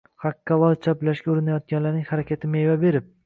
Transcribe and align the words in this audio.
–haqqa 0.23 0.55
loy 0.63 0.77
chaplashga 0.85 1.29
urinayotganlarning 1.35 2.09
harakati 2.13 2.53
meva 2.57 2.79
berib 2.85 3.15